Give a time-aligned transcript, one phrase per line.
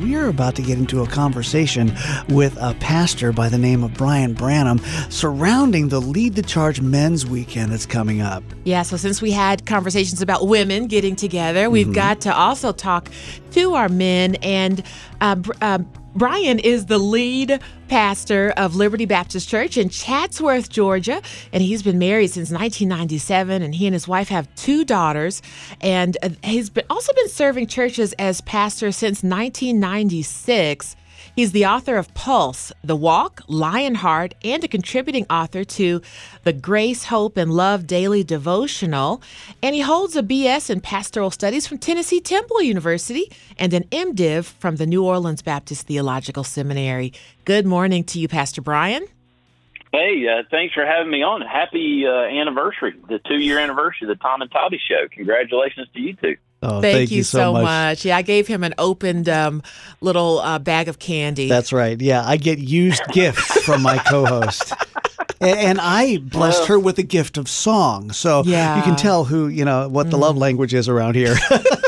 [0.00, 1.92] We're about to get into a conversation
[2.30, 4.78] with a pastor by the name of Brian Branham
[5.10, 8.42] surrounding the Lead the Charge Men's Weekend that's coming up.
[8.64, 11.94] Yeah, so since we had conversations about women getting together, we've mm-hmm.
[11.94, 13.10] got to also talk
[13.50, 14.36] to our men.
[14.36, 14.82] And
[15.20, 15.80] uh, uh,
[16.14, 21.98] Brian is the lead pastor of Liberty Baptist Church in Chatsworth, Georgia, and he's been
[21.98, 23.62] married since 1997.
[23.62, 25.40] And he and his wife have two daughters,
[25.80, 30.96] and uh, he's been, also been serving churches as pastor since 1996.
[31.40, 36.02] He's the author of Pulse, The Walk, Lionheart, and a contributing author to
[36.44, 39.22] the Grace, Hope, and Love Daily Devotional.
[39.62, 44.44] And he holds a BS in Pastoral Studies from Tennessee Temple University and an MDiv
[44.44, 47.14] from the New Orleans Baptist Theological Seminary.
[47.46, 49.06] Good morning to you, Pastor Brian.
[49.92, 51.40] Hey, uh, thanks for having me on.
[51.40, 55.08] Happy uh, anniversary, the two year anniversary of the Tom and Toddy Show.
[55.10, 56.36] Congratulations to you two.
[56.62, 57.62] Oh, thank, thank, you, so, so much.
[57.62, 58.04] much.
[58.04, 59.62] Yeah, I gave him an opened um,
[60.00, 61.48] little uh, bag of candy.
[61.48, 61.98] That's right.
[62.00, 64.74] Yeah, I get used gifts from my co-host.
[65.40, 68.12] and I blessed her with a gift of song.
[68.12, 68.76] So yeah.
[68.76, 70.20] you can tell who, you know, what the mm.
[70.20, 71.34] love language is around here.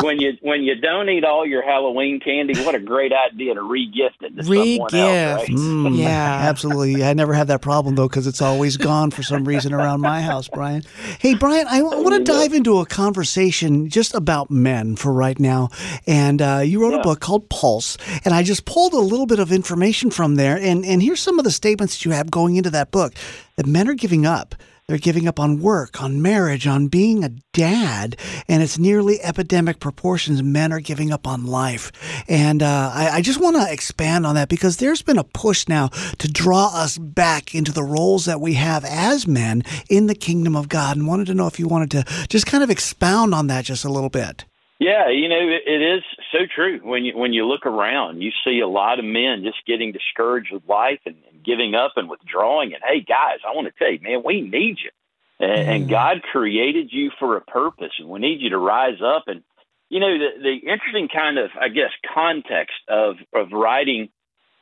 [0.00, 3.54] hey, when you when you don't eat all your Halloween candy, what a great idea
[3.54, 4.90] to re-gift it to re-gift.
[4.90, 5.40] someone else.
[5.42, 5.48] Right?
[5.48, 6.08] Mm, yeah,
[6.48, 7.04] absolutely.
[7.04, 10.20] I never had that problem though because it's always gone for some reason around my
[10.22, 10.82] house, Brian.
[11.18, 15.70] Hey, Brian, I want to dive into a conversation just about men for right now.
[16.06, 17.00] And uh, you wrote yeah.
[17.00, 20.56] a book called Pulse, and I just pulled a little bit of information from there.
[20.56, 23.14] And and here's some of the statements that you have going into that book
[23.56, 24.54] that men are giving up.
[24.90, 28.16] They're giving up on work, on marriage, on being a dad,
[28.48, 30.42] and it's nearly epidemic proportions.
[30.42, 31.92] Men are giving up on life.
[32.28, 35.68] And uh, I, I, just want to expand on that because there's been a push
[35.68, 40.16] now to draw us back into the roles that we have as men in the
[40.16, 40.96] kingdom of God.
[40.96, 43.84] And wanted to know if you wanted to just kind of expound on that just
[43.84, 44.44] a little bit.
[44.80, 46.02] Yeah, you know, it, it is
[46.32, 46.80] so true.
[46.82, 50.50] When you when you look around, you see a lot of men just getting discouraged
[50.50, 52.72] with life and, and giving up and withdrawing.
[52.72, 54.90] And hey, guys, I want to tell you, man, we need you.
[55.38, 55.68] And, mm.
[55.68, 59.24] and God created you for a purpose, and we need you to rise up.
[59.26, 59.42] And
[59.90, 64.08] you know, the the interesting kind of, I guess, context of of writing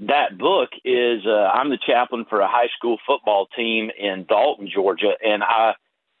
[0.00, 4.68] that book is uh, I'm the chaplain for a high school football team in Dalton,
[4.68, 5.74] Georgia, and I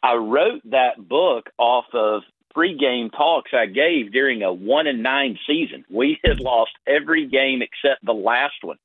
[0.04, 2.22] I wrote that book off of
[2.56, 5.84] pregame talks I gave during a one and nine season.
[5.90, 8.78] We had lost every game except the last one.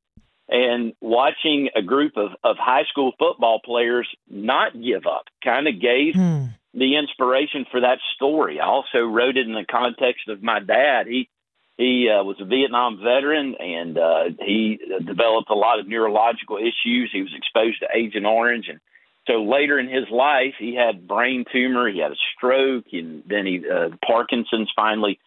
[0.49, 5.81] And watching a group of, of high school football players not give up kind of
[5.81, 6.45] gave hmm.
[6.73, 8.59] the inspiration for that story.
[8.59, 11.07] I also wrote it in the context of my dad.
[11.07, 11.29] He
[11.77, 17.09] he uh, was a Vietnam veteran and uh, he developed a lot of neurological issues.
[17.11, 18.79] He was exposed to Agent Orange and
[19.27, 23.45] so later in his life, he had brain tumor, he had a stroke, and then
[23.45, 25.19] he uh, Parkinson's finally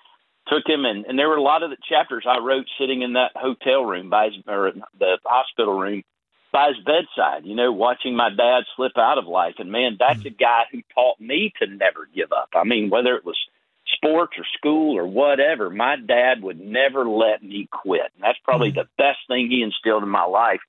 [0.49, 0.85] took him.
[0.85, 3.85] And, and there were a lot of the chapters I wrote sitting in that hotel
[3.85, 6.03] room by his, or the hospital room
[6.53, 7.45] by his bedside.
[7.45, 9.55] You know, watching my dad slip out of life.
[9.59, 12.51] And man, that's a guy who taught me to never give up.
[12.55, 13.39] I mean, whether it was
[13.95, 18.13] sports or school or whatever, my dad would never let me quit.
[18.15, 18.81] And that's probably mm-hmm.
[18.81, 20.61] the best thing he instilled in my life.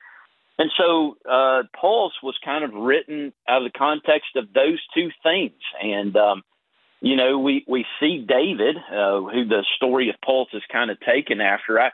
[0.60, 5.10] And so uh, Pulse was kind of written out of the context of those two
[5.22, 5.54] things.
[5.82, 6.42] And, um,
[7.00, 11.00] you know, we, we see David, uh, who the story of Pulse is kind of
[11.00, 11.80] taken after.
[11.80, 11.92] I,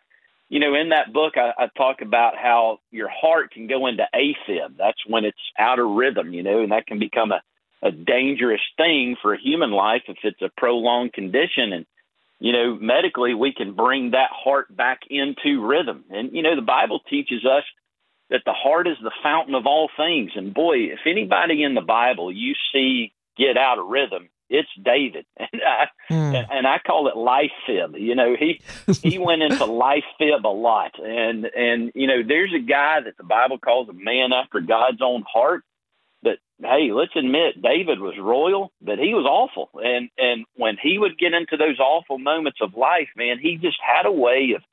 [0.47, 4.07] you know, in that book, I, I talk about how your heart can go into
[4.15, 4.77] AFib.
[4.77, 7.41] That's when it's out of rhythm, you know, and that can become a,
[7.85, 11.73] a dangerous thing for a human life if it's a prolonged condition.
[11.73, 11.85] And,
[12.39, 16.05] you know, medically, we can bring that heart back into rhythm.
[16.09, 17.63] And, you know, the Bible teaches us
[18.33, 20.31] that the heart is the fountain of all things.
[20.35, 25.25] And boy, if anybody in the Bible you see get out of rhythm, it's David,
[25.37, 26.35] and I, mm.
[26.35, 27.95] and, and I call it life fib.
[27.95, 28.59] You know, he
[29.01, 33.17] he went into life fib a lot, and and you know, there's a guy that
[33.17, 35.63] the Bible calls a man after God's own heart.
[36.23, 40.97] But hey, let's admit, David was royal, but he was awful, and and when he
[40.97, 44.63] would get into those awful moments of life, man, he just had a way of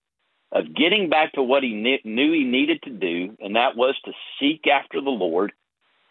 [0.52, 1.73] of getting back to what he
[2.05, 5.52] knew he needed to do, and that was to seek after the Lord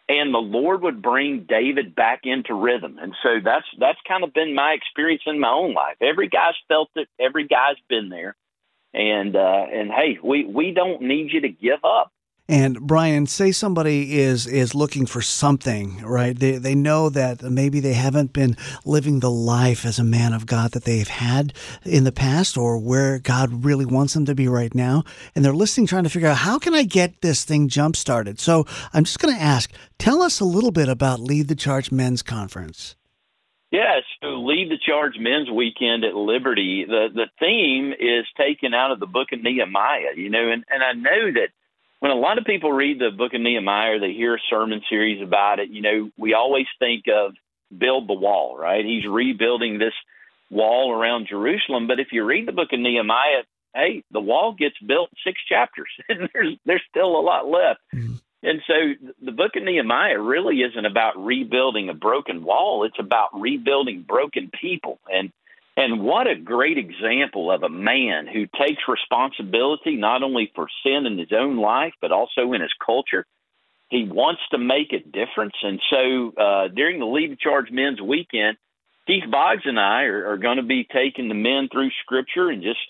[0.09, 2.97] and the Lord would bring David back into rhythm.
[2.99, 5.97] And so that's that's kind of been my experience in my own life.
[6.01, 7.07] Every guy's felt it.
[7.19, 8.35] Every guy's been there.
[8.91, 12.11] And uh, and hey, we we don't need you to give up.
[12.49, 16.37] And Brian, say somebody is is looking for something, right?
[16.37, 20.47] They they know that maybe they haven't been living the life as a man of
[20.47, 21.53] God that they've had
[21.85, 25.03] in the past or where God really wants them to be right now.
[25.35, 28.39] And they're listening trying to figure out how can I get this thing jump started.
[28.39, 31.91] So I'm just going to ask, tell us a little bit about Lead the Charge
[31.91, 32.95] Men's Conference.
[33.69, 36.85] Yeah, so Lead the Charge Men's Weekend at Liberty.
[36.87, 40.81] The the theme is taken out of the book of Nehemiah, you know, and, and
[40.81, 41.49] I know that
[41.99, 44.81] when a lot of people read the book of Nehemiah or they hear a sermon
[44.89, 47.33] series about it, you know, we always think of
[47.75, 48.85] build the wall, right?
[48.85, 49.93] He's rebuilding this
[50.49, 51.87] wall around Jerusalem.
[51.87, 53.43] But if you read the book of Nehemiah,
[53.75, 57.81] hey, the wall gets built six chapters, and there's there's still a lot left.
[57.93, 58.15] Mm-hmm.
[58.41, 58.73] And so
[59.21, 62.85] the book of Nehemiah really isn't about rebuilding a broken wall.
[62.85, 64.97] It's about rebuilding broken people.
[65.11, 65.31] And
[65.79, 71.05] and what a great example of a man who takes responsibility not only for sin
[71.05, 73.25] in his own life, but also in his culture.
[73.87, 75.55] He wants to make a difference.
[75.63, 78.57] And so uh, during the Lead the Charge Men's Weekend,
[79.07, 82.61] Keith Boggs and I are, are going to be taking the men through Scripture and
[82.61, 82.81] just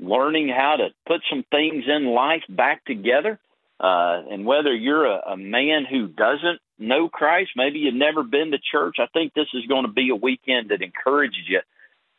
[0.00, 3.38] learning how to put some things in life back together.
[3.78, 8.50] Uh, and whether you're a, a man who doesn't know Christ, maybe you've never been
[8.50, 11.60] to church, I think this is going to be a weekend that encourages you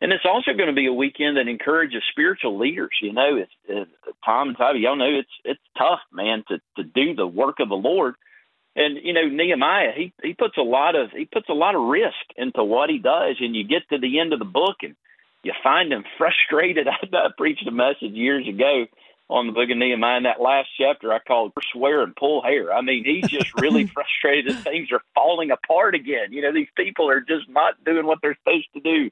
[0.03, 2.91] and it's also going to be a weekend that encourages spiritual leaders.
[3.01, 3.89] You know, it's, it's
[4.25, 4.79] Tom and Toby.
[4.79, 8.15] Y'all know it's it's tough, man, to to do the work of the Lord.
[8.75, 11.87] And you know, Nehemiah, he he puts a lot of he puts a lot of
[11.87, 13.37] risk into what he does.
[13.39, 14.97] And you get to the end of the book, and
[15.41, 16.85] you find him frustrated.
[16.89, 18.87] I, I preached a message years ago
[19.29, 20.17] on the book of Nehemiah.
[20.17, 23.87] In that last chapter, I called "Swear and Pull Hair." I mean, he's just really
[23.93, 26.33] frustrated that things are falling apart again.
[26.33, 29.09] You know, these people are just not doing what they're supposed to do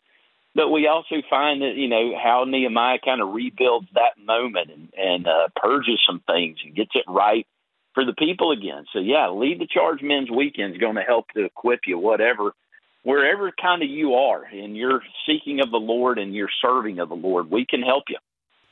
[0.56, 4.90] but we also find that you know how Nehemiah kind of rebuilds that moment and,
[4.98, 7.48] and uh, purges some things and gets it right
[7.94, 8.86] for the people again.
[8.94, 12.54] So yeah, lead the charge men's weekend is going to help to equip you whatever
[13.04, 17.10] wherever kind of you are and you're seeking of the Lord and you're serving of
[17.10, 18.18] the Lord, we can help you.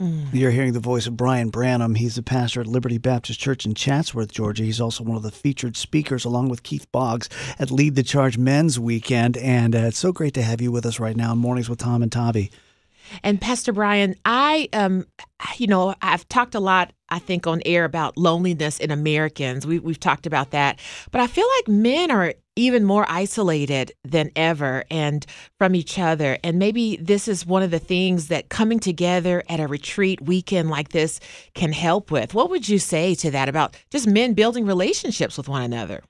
[0.02, 0.28] Mm.
[0.32, 1.96] You're hearing the voice of Brian Branham.
[1.96, 4.64] He's the pastor at Liberty Baptist Church in Chatsworth, Georgia.
[4.64, 7.28] He's also one of the featured speakers, along with Keith Boggs,
[7.60, 9.36] at Lead the Charge Men's Weekend.
[9.36, 11.80] And uh, it's so great to have you with us right now in Mornings with
[11.80, 12.50] Tom and Tavi.
[13.24, 15.06] And Pastor Brian, I um
[15.58, 19.66] you know, I've talked a lot I think on air about loneliness in Americans.
[19.66, 20.80] We we've talked about that.
[21.12, 25.26] But I feel like men are even more isolated than ever and
[25.58, 26.38] from each other.
[26.44, 30.70] And maybe this is one of the things that coming together at a retreat weekend
[30.70, 31.22] like this
[31.56, 32.34] can help with.
[32.34, 36.04] What would you say to that about just men building relationships with one another?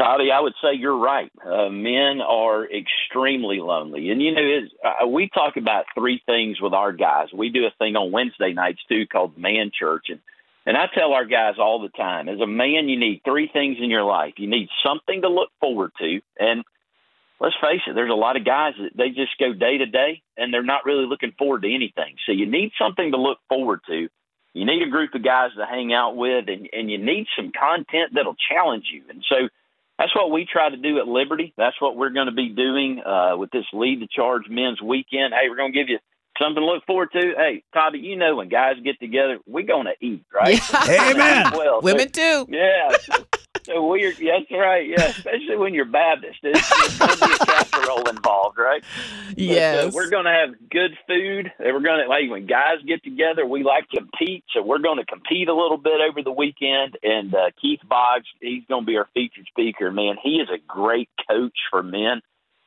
[0.00, 1.30] Toddy, I would say you're right.
[1.44, 4.08] Uh, men are extremely lonely.
[4.08, 7.28] And, you know, uh, we talk about three things with our guys.
[7.34, 10.06] We do a thing on Wednesday nights, too, called Man Church.
[10.08, 10.20] And
[10.66, 13.78] and I tell our guys all the time, as a man, you need three things
[13.80, 14.34] in your life.
[14.36, 16.20] You need something to look forward to.
[16.38, 16.64] And
[17.40, 20.22] let's face it, there's a lot of guys that they just go day to day
[20.36, 22.16] and they're not really looking forward to anything.
[22.26, 24.08] So you need something to look forward to.
[24.52, 27.52] You need a group of guys to hang out with and, and you need some
[27.58, 29.02] content that'll challenge you.
[29.08, 29.48] And so
[30.00, 31.52] that's what we try to do at Liberty.
[31.58, 35.34] That's what we're going to be doing uh, with this Lead the Charge Men's Weekend.
[35.34, 35.98] Hey, we're going to give you
[36.40, 37.34] something to look forward to.
[37.36, 40.58] Hey, Toby, you know when guys get together, we're going to eat, right?
[40.88, 41.10] Yeah.
[41.10, 41.52] Amen.
[41.54, 42.46] well, Women too.
[42.48, 42.96] Yeah.
[43.70, 44.88] So, we're that's right.
[44.88, 48.82] Yeah, especially when you're Baptist, there's going to be a casserole involved, right?
[49.36, 49.84] Yes.
[49.84, 51.52] But, uh, we're going to have good food.
[51.60, 54.98] We're going to like when guys get together, we like to compete, so we're going
[54.98, 56.98] to compete a little bit over the weekend.
[57.02, 59.92] And uh, Keith Boggs, he's going to be our featured speaker.
[59.92, 62.22] Man, he is a great coach for men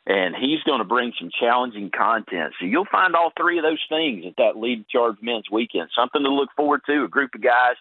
[0.06, 2.54] and he's going to bring some challenging content.
[2.60, 5.90] So you'll find all three of those things at that Lead Charge Men's Weekend.
[5.96, 7.76] Something to look forward to, a group of guys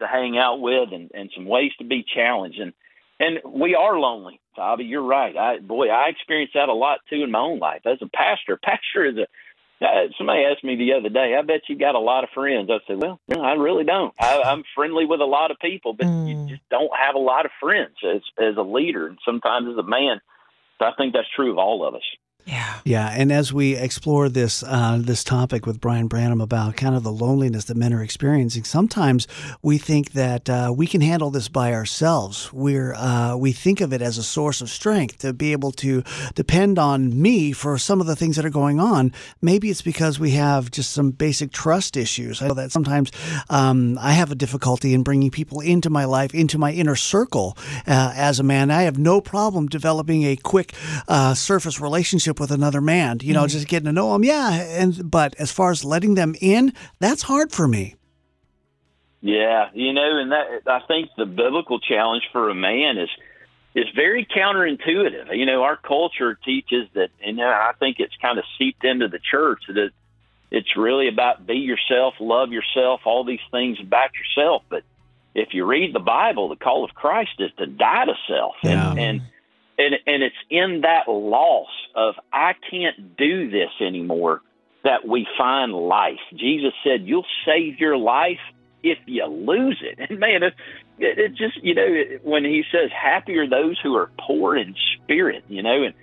[0.00, 2.58] to hang out with, and, and some ways to be challenged.
[2.58, 2.72] And
[3.18, 4.84] and we are lonely, Bobby.
[4.84, 5.36] You're right.
[5.36, 8.56] I boy, I experienced that a lot too in my own life as a pastor.
[8.56, 9.26] Pastor is a
[9.78, 12.70] Uh, somebody asked me the other day, I bet you got a lot of friends.
[12.70, 14.14] I said, well, no, I really don't.
[14.18, 16.28] I, I'm friendly with a lot of people, but mm.
[16.28, 19.76] you just don't have a lot of friends as, as a leader and sometimes as
[19.76, 20.22] a man.
[20.78, 22.08] So I think that's true of all of us.
[22.46, 22.78] Yeah.
[22.84, 23.08] Yeah.
[23.08, 27.10] And as we explore this uh, this topic with Brian Branham about kind of the
[27.10, 29.26] loneliness that men are experiencing, sometimes
[29.62, 32.52] we think that uh, we can handle this by ourselves.
[32.52, 36.04] We're uh, we think of it as a source of strength to be able to
[36.36, 39.12] depend on me for some of the things that are going on.
[39.42, 42.40] Maybe it's because we have just some basic trust issues.
[42.40, 43.10] I know that sometimes
[43.50, 47.58] um, I have a difficulty in bringing people into my life, into my inner circle
[47.88, 48.70] uh, as a man.
[48.70, 50.74] I have no problem developing a quick
[51.08, 53.48] uh, surface relationship relationship with another man, you know, mm-hmm.
[53.48, 54.24] just getting to know them.
[54.24, 54.52] Yeah.
[54.52, 57.96] And, but as far as letting them in, that's hard for me.
[59.20, 59.70] Yeah.
[59.74, 63.10] You know, and that, I think the biblical challenge for a man is,
[63.74, 65.36] is very counterintuitive.
[65.36, 69.18] You know, our culture teaches that, and I think it's kind of seeped into the
[69.18, 69.90] church that
[70.50, 74.62] it's really about be yourself, love yourself, all these things about yourself.
[74.68, 74.84] But
[75.34, 78.54] if you read the Bible, the call of Christ is to die to self.
[78.62, 78.90] Yeah.
[78.92, 79.22] And, and
[79.78, 84.42] and and it's in that loss of I can't do this anymore
[84.84, 86.20] that we find life.
[86.34, 88.40] Jesus said, "You'll save your life
[88.82, 90.54] if you lose it." And man, it,
[90.98, 95.44] it just you know when he says, "Happy are those who are poor in spirit,"
[95.48, 95.94] you know, and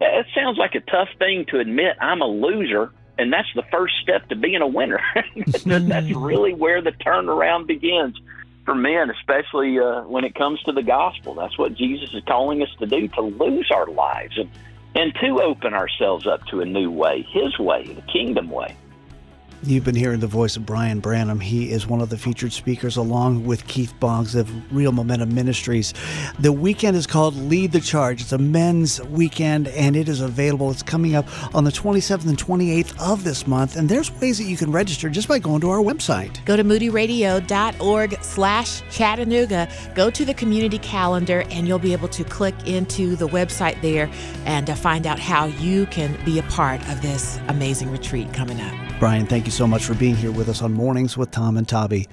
[0.00, 1.96] that sounds like a tough thing to admit.
[2.00, 5.00] I'm a loser, and that's the first step to being a winner.
[5.36, 6.22] that's mm-hmm.
[6.22, 8.18] really where the turnaround begins
[8.64, 11.34] for men, especially uh, when it comes to the gospel.
[11.34, 14.48] That's what Jesus is calling us to do to lose our lives and,
[14.94, 18.76] and to open ourselves up to a new way, His way, the kingdom way.
[19.64, 21.38] You've been hearing the voice of Brian Branham.
[21.38, 25.94] He is one of the featured speakers along with Keith Boggs of Real Momentum Ministries.
[26.40, 28.22] The weekend is called Lead the Charge.
[28.22, 30.72] It's a men's weekend and it is available.
[30.72, 33.76] It's coming up on the 27th and 28th of this month.
[33.76, 36.44] And there's ways that you can register just by going to our website.
[36.44, 39.68] Go to moodyradio.org slash Chattanooga.
[39.94, 44.10] Go to the community calendar and you'll be able to click into the website there
[44.44, 48.60] and uh, find out how you can be a part of this amazing retreat coming
[48.60, 48.91] up.
[49.02, 51.68] Brian, thank you so much for being here with us on Mornings with Tom and
[51.68, 52.06] Tabby.